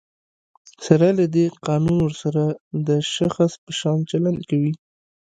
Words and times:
سره 0.85 1.07
له 1.19 1.25
دی، 1.33 1.45
قانون 1.67 1.97
ورسره 2.01 2.43
د 2.87 2.89
شخص 3.15 3.51
په 3.63 3.71
شان 3.79 3.97
چلند 4.09 4.39
کوي. 4.49 4.73